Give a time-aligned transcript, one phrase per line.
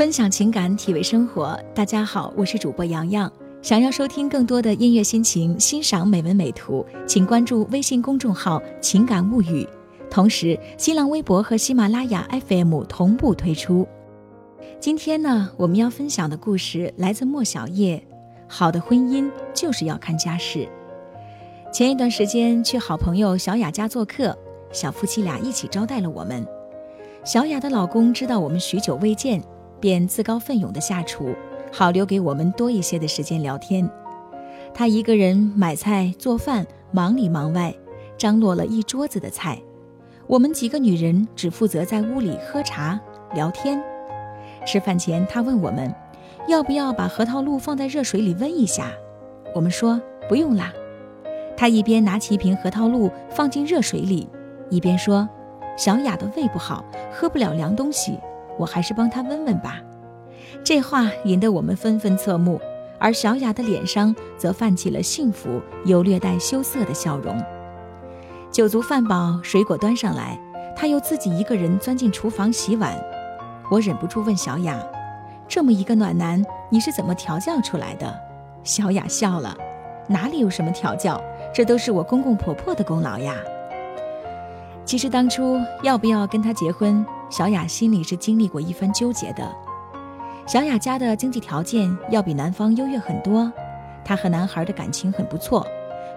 [0.00, 1.60] 分享情感，体味生活。
[1.74, 3.30] 大家好，我是主播洋洋。
[3.60, 9.68] 想要收听更多的音乐心情，欣赏美文美图，请关注微信公众号“情感物语”。
[10.10, 13.86] 同时，新浪微博和喜马拉雅 FM 同步推出。
[14.80, 18.02] 今天呢，我们要分享的故事来自莫小叶。
[18.48, 20.66] 好的婚姻就是要看家世。
[21.70, 24.34] 前一段时间去好朋友小雅家做客，
[24.72, 26.42] 小夫妻俩一起招待了我们。
[27.22, 29.42] 小雅的老公知道我们许久未见，
[29.80, 31.34] 便自告奋勇地下厨，
[31.72, 33.90] 好留给我们多一些的时间聊天。
[34.72, 37.74] 他一个人买菜做饭，忙里忙外，
[38.16, 39.60] 张罗了一桌子的菜。
[40.26, 43.00] 我们几个女人只负责在屋里喝茶
[43.34, 43.82] 聊天。
[44.64, 45.92] 吃饭前，他问我们，
[46.46, 48.92] 要不要把核桃露放在热水里温一下？
[49.54, 50.72] 我们说不用啦。
[51.56, 54.28] 他一边拿起一瓶核桃露放进热水里，
[54.68, 55.28] 一边说。
[55.76, 58.18] 小雅的胃不好，喝不了凉东西，
[58.60, 59.80] 我还是帮她问问吧。
[60.62, 62.60] 这话引得我们纷纷侧目，
[62.98, 67.42] 而小雅的脸上则泛起了幸福又略带羞涩的笑容。
[68.52, 70.38] 酒足饭饱，水果端上来，
[70.76, 72.94] 她又自己一个人钻进厨房洗碗。
[73.70, 74.78] 我忍不住问小雅
[75.48, 78.12] ：“这么一个暖男，你是怎么调教出来的？”
[78.62, 79.56] 小雅笑了
[80.08, 81.18] ：“哪里有什么调教，
[81.54, 83.36] 这都是我公公婆婆的功劳呀。”
[84.84, 89.48] 其实当初要不要跟他结婚，小雅心里是经历过一番纠结的。
[90.46, 93.50] 小雅家的经济条件要比男方优越很多，
[94.04, 95.64] 她和男孩的感情很不错。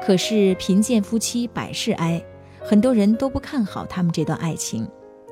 [0.00, 2.22] 可是贫贱夫妻百事哀，
[2.60, 4.88] 很多人都不看好他们这段爱情。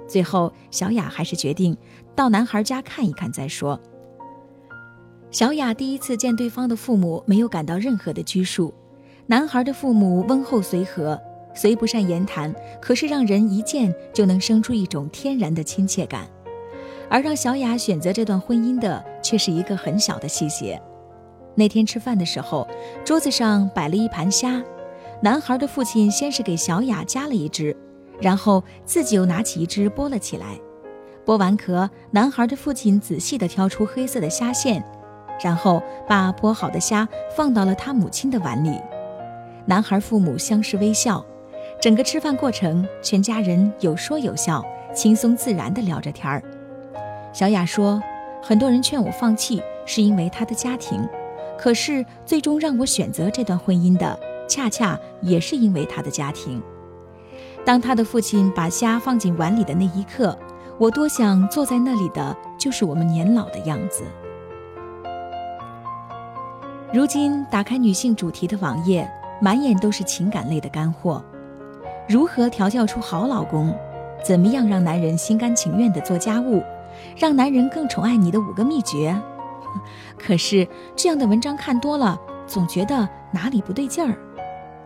[0.09, 1.77] 最后，小雅还是决定
[2.17, 3.81] 到男孩家看一看再说。
[5.31, 8.75] 小雅第一次见对方的父母，没有感到任何的拘束。
[9.27, 11.21] 男孩的父母温厚随和。
[11.59, 16.25] 虽不善言谈，可是让人一见就能生出一种天然的亲切感。
[17.11, 20.81] 而让小雅选择这段婚姻的，却是一个很小的细节。
[21.57, 22.69] 那天吃饭的时候，
[23.05, 24.63] 桌子上摆了一盘虾，
[25.21, 27.77] 男孩的父亲先是给小雅夹了一只，
[28.21, 30.57] 然后自己又拿起一只剥了起来。
[31.27, 34.81] 剥完壳，男孩的父亲仔细地挑出黑色的虾线，
[35.43, 38.79] 然后把剥好的虾放到了他母亲的碗里。
[39.67, 41.27] 男孩父母相视微笑。
[41.81, 46.43] 整个吃饭过程，全家人有说有笑，轻松自然地聊着天儿。
[47.33, 48.03] 小雅说
[48.43, 51.09] ：“很多人劝我放弃，是因为他的家庭，
[51.57, 54.19] 可是最终让我选择这段婚姻的，
[54.49, 56.61] 恰恰也是因为他的家庭。”
[57.65, 60.37] 当他的父亲把虾放进碗里的那一刻，
[60.79, 64.03] 我多想坐在那里的就是我们年老的样子。
[66.93, 69.09] 如今打开女性主题的网页，
[69.41, 71.23] 满眼都是情感类的干货。
[72.09, 73.75] 如何调教出好老公？
[74.25, 76.63] 怎么样让男人心甘情愿地做家务？
[77.19, 79.15] 让男人更宠爱你的五个秘诀？
[80.19, 84.17] 可是这样的文章看多了，总觉得哪里不对劲儿。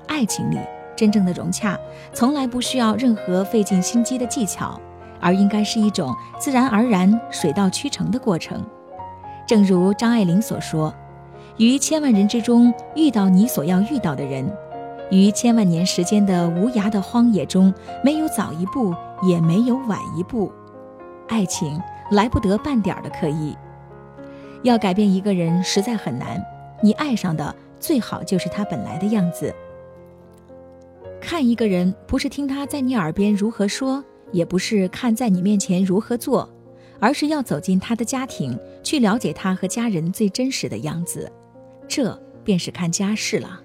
[0.08, 0.58] 爱情里
[0.96, 1.78] 真正的融洽，
[2.12, 4.78] 从来不需要任何费尽心机的技巧，
[5.20, 8.60] 而应该是一种自然而然、水到渠成的过程。
[9.46, 10.92] 正如张爱玲所说
[11.56, 14.44] ：“于千万人之中遇到你所要遇到的人。”
[15.12, 18.94] 于千万年时间的无涯的荒野中，没有早一步，
[19.28, 20.50] 也没有晚一步。
[21.28, 21.78] 爱情
[22.12, 23.54] 来不得半点的刻意。
[24.62, 26.42] 要改变一个人实在很难，
[26.82, 29.54] 你爱上的最好就是他本来的样子。
[31.20, 36.48] 看一个人，不是听他在你耳边如何说，也不是看在你面前如何做，
[36.98, 41.30] 而是要走进他的家庭，去了解他和家人最真实的样子。
[41.86, 43.61] 这便是看家世了。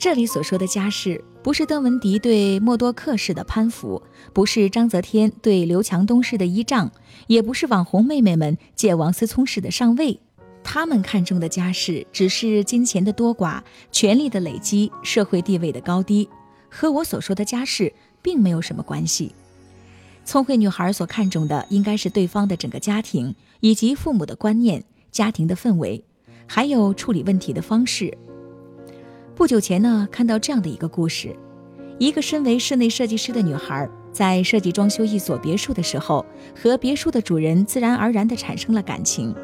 [0.00, 4.02] 这里所说的家世，不是邓文迪对默多克式的攀附，
[4.32, 6.90] 不是章泽天对刘强东式的依仗，
[7.26, 10.18] 也不是网红妹妹们借王思聪式的上位。
[10.64, 13.60] 他们看中的家世，只是金钱的多寡、
[13.92, 16.26] 权力的累积、社会地位的高低，
[16.70, 17.92] 和我所说的家世
[18.22, 19.34] 并没有什么关系。
[20.24, 24.82] 聪慧女孩所看重的，应该是对方的整个家庭，以及父母的观念、
[25.12, 26.02] 家庭的氛围，
[26.46, 28.16] 还有处理问题的方式。
[29.40, 31.34] 不久前呢，看到这样的一个故事：
[31.98, 36.22] 一个身为室内设计师的女孩，在设计装修一所别墅的时候，
[36.54, 39.34] 和别墅的主人自然而然地产生了感情。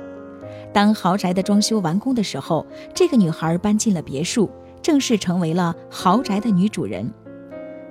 [0.70, 4.50] 当豪宅的装修完工的时候，这个女孩搬进了别墅，
[4.82, 7.10] 正式成为了豪宅的女主人。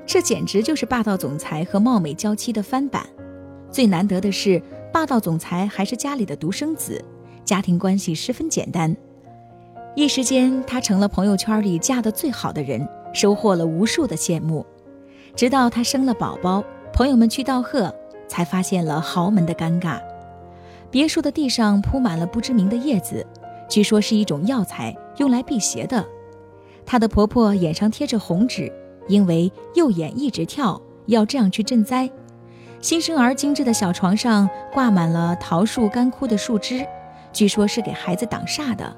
[0.05, 3.03] 这简直就是霸道总裁和貌美娇妻的翻版。
[3.71, 4.61] 最难得的是，
[4.93, 7.03] 霸道总裁还是家里的独生子，
[7.43, 8.95] 家庭关系十分简单。
[9.95, 14.65] 一时间，她成了朋友圈里嫁得最好的人，收获了无数的羡慕。
[15.37, 16.61] 直到她生了宝宝，
[16.91, 17.93] 朋友们去道贺，
[18.27, 20.01] 才发现了豪门的尴尬。
[20.91, 23.25] 别墅的地上铺满了不知名的叶子，
[23.69, 26.05] 据说是一种药材，用来辟邪的。
[26.85, 28.69] 她的婆婆眼上贴着红纸，
[29.07, 32.09] 因为右眼一直跳，要这样去赈灾。
[32.81, 36.85] 新生儿精致的小床上挂满了桃树干枯的树枝，
[37.31, 38.93] 据说是给孩子挡煞的。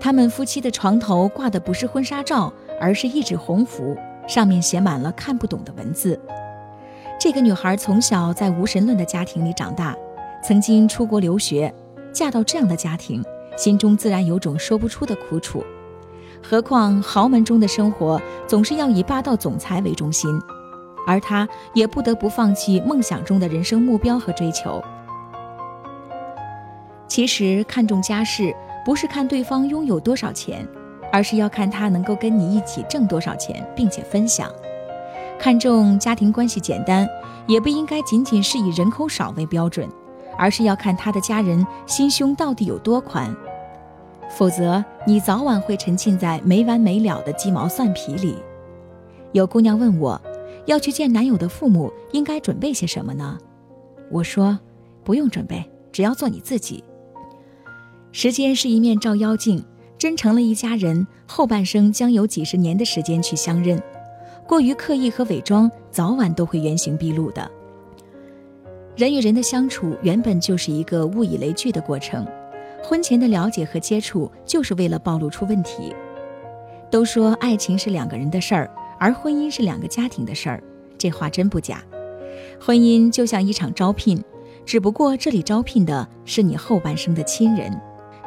[0.00, 3.96] 他们夫妻的床头挂的不是婚纱照，而是一纸红符，
[4.28, 6.20] 上面写满了看不懂的文字。
[7.18, 9.96] 这个女孩从小在无神论的家庭里长大，
[10.42, 11.72] 曾经出国留学，
[12.12, 13.24] 嫁到这样的家庭，
[13.56, 15.64] 心中自然有种说不出的苦楚。
[16.42, 20.30] 何况豪门中的生活总是要以霸道总裁为中心，
[21.06, 24.82] 而她也不得不放弃梦想中的人生目标和追求。
[27.08, 28.54] 其实看重家世，
[28.84, 30.66] 不是看对方拥有多少钱，
[31.10, 34.50] 而是要看他能够跟你一起挣多少钱，并且分享。
[35.38, 37.08] 看重家庭关系简单，
[37.46, 39.88] 也不应该仅仅是以人口少为标准，
[40.36, 43.34] 而是要看他的家人心胸到底有多宽。
[44.30, 48.36] 否则，你早晚会沉浸在没完没了的鸡毛蒜皮里。
[49.32, 50.20] 有姑娘问我，
[50.66, 53.38] 要去见男友的父母，应该准备些什么呢？
[54.10, 54.58] 我说，
[55.02, 56.82] 不用准备，只要做你自己。
[58.16, 59.60] 时间是一面照妖镜，
[59.98, 63.76] 真成了一家人，后半生将有几十年的时间去相认。
[64.46, 67.50] 过于刻意和伪装，早晚都会原形毕露的。
[68.94, 72.24] 人与人的相处原本就是一个物以类聚的过程，
[72.84, 75.92] 婚前的了解和接触就是为了暴露出问题。
[76.92, 80.62] 都说爱情是两个人的事儿，而婚姻是两个家庭的事儿，
[80.96, 81.82] 这话真不假。
[82.60, 84.22] 婚姻就像一场招聘，
[84.64, 87.76] 只不过这里招聘的是你后半生的亲人。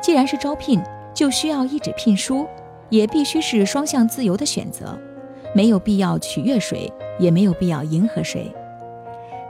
[0.02, 0.82] 既然是招聘，
[1.14, 2.48] 就需要一纸聘书，
[2.90, 4.98] 也必须是双向自由的选择。
[5.54, 8.52] 没有必要取悦谁，也没有必要迎合谁。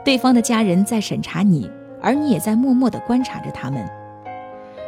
[0.04, 3.86] 对方的家人在审查你，而你也在默默地观察着他们。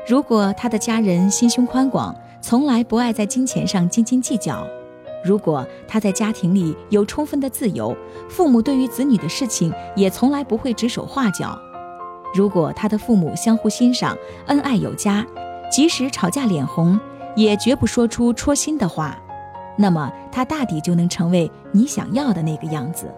[0.09, 4.65] 如果他的家人心胸宽广，从来不爱在金钱上斤斤计较；
[5.23, 7.95] 如果他在家庭里有充分的自由，
[8.29, 11.49] 父母对于子女的事情也从来不会指手画脚；
[12.35, 14.17] 如果他的父母相互欣赏，
[14.47, 15.27] 恩爱有加，
[15.71, 16.99] 即使吵架脸红，
[17.37, 19.17] 也绝不说出戳心的话。
[19.77, 23.11] 那么他大抵就能成为你想要的那个样子。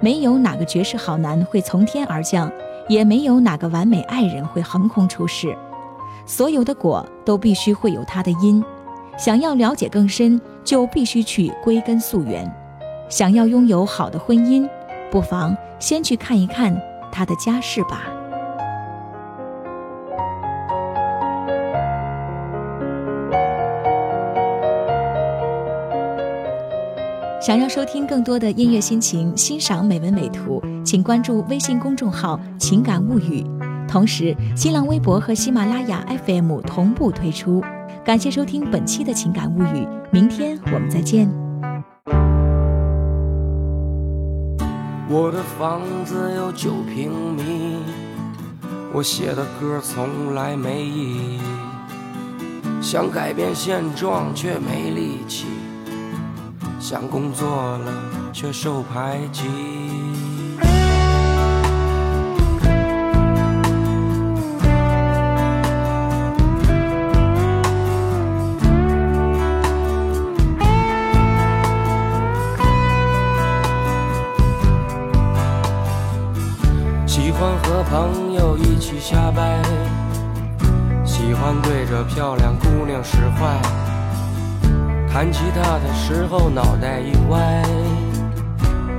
[0.00, 2.50] 没有哪个绝世好男会从天而降，
[2.88, 5.56] 也没有哪个完美爱人会横空出世。
[6.26, 8.62] 所有的果都必须会有它的因。
[9.16, 12.50] 想要了解更深，就必须去归根溯源。
[13.08, 14.68] 想要拥有好的婚姻，
[15.10, 16.80] 不妨先去看一看
[17.10, 18.11] 他的家世吧。
[27.44, 33.44] 想要收听更多的音乐心情，欣赏美文美图，请关注微信公众号“情感物语”，
[33.90, 37.60] 同时新浪微博和喜马拉雅 FM 同步推出。
[38.04, 41.28] 感谢收听本期的情感物语，明天我们再见。
[45.08, 47.78] 我的房子有九平米，
[48.94, 51.40] 我写的歌从来没意义，
[52.80, 55.46] 想改变现状却没力气。
[56.82, 57.48] 想工作
[57.78, 57.92] 了，
[58.32, 59.44] 却受排挤。
[77.06, 79.62] 喜欢和朋友一起瞎掰，
[81.04, 83.91] 喜欢对着漂亮姑娘使坏。
[85.12, 87.62] 弹吉他的时候脑袋一歪，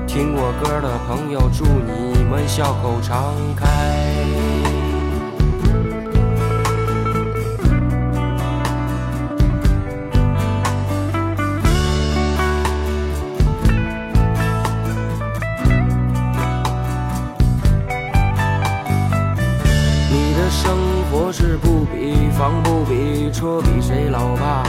[0.06, 3.66] 听我歌的朋友祝你们笑口常开。
[20.12, 20.78] 你的生
[21.10, 24.64] 活是不比房不比车比谁老爸？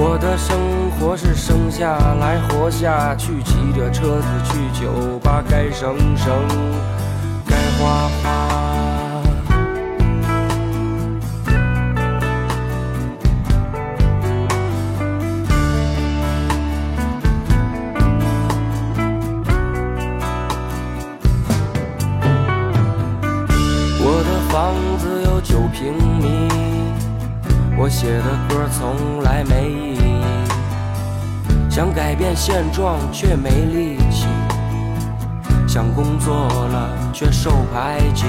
[0.00, 0.56] 我的生
[0.92, 6.32] 活是生下来活下去，骑着车子去酒吧，该省省，
[7.44, 8.28] 该花花。
[24.00, 26.47] 我的房子有九平米。
[27.88, 30.22] 写的歌从来没意义，
[31.70, 34.26] 想改变现状却没力气，
[35.66, 38.26] 想工作了却受排挤。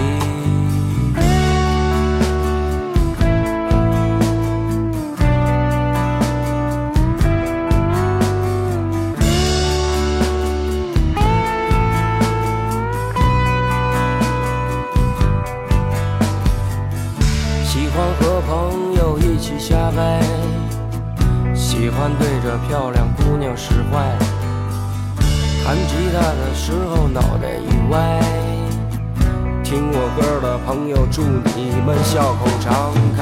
[29.69, 31.21] 听我歌的朋友祝
[31.55, 33.21] 你们笑口常开。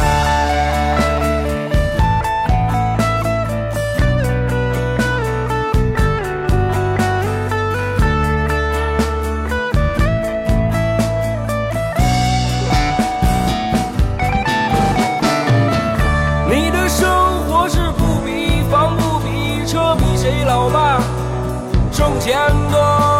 [16.49, 21.01] 你的生活是不比房不比车比谁老爸
[21.91, 22.39] 挣钱
[22.71, 23.16] 多。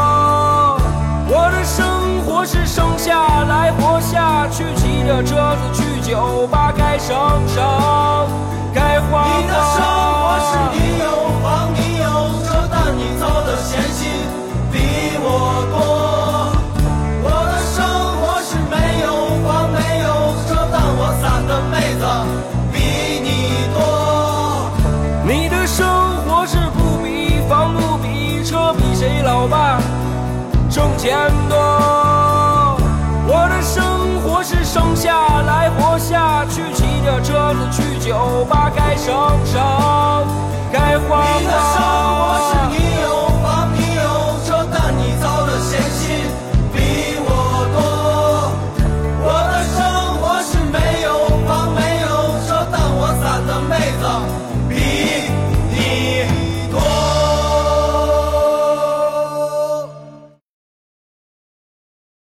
[2.48, 7.14] 是生下来活下去，骑着车子去酒吧，该省
[7.46, 7.62] 省，
[8.74, 9.28] 该花花。
[9.36, 11.06] 你的生活是你有
[11.44, 12.08] 房你有
[12.46, 14.08] 车，但你操的闲心
[14.72, 14.78] 比
[15.20, 15.28] 我
[15.74, 15.76] 多。
[17.22, 17.84] 我的生
[18.22, 18.74] 活是没
[19.04, 19.06] 有
[19.44, 19.76] 房没
[20.08, 20.08] 有
[20.48, 22.02] 车，但我散的妹子
[22.72, 22.76] 比
[23.28, 23.28] 你
[23.76, 23.78] 多。
[25.28, 25.86] 你的生
[26.26, 29.82] 活是不比房不比车比谁老爸
[30.70, 31.57] 挣钱多。
[38.18, 39.14] 就把，该省
[39.46, 39.62] 省，